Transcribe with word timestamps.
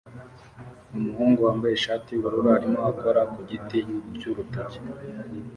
Umuhungu 0.97 1.39
wambaye 1.47 1.73
ishati 1.75 2.07
yubururu 2.11 2.49
arimo 2.57 2.79
akora 2.91 3.21
ku 3.33 3.39
giti 3.49 3.79
cyurutoki 4.17 4.79